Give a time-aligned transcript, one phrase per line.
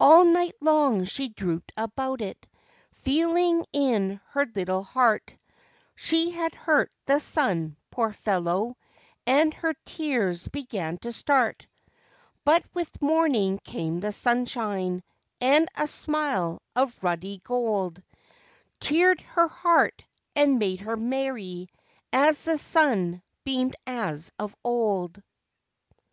[0.00, 2.44] All night long she drooped about it,
[3.06, 5.36] feel¬ ing in her little heart
[5.94, 8.76] She had hurt the sun, poor fellow,
[9.28, 11.68] and her tears began to start,.
[12.44, 15.04] [But with morning came the sunshine,
[15.40, 18.02] and a smile of ruddy gold
[18.80, 21.68] Cheered her heart, and made her merry
[22.12, 25.22] as the sun beamed as of old.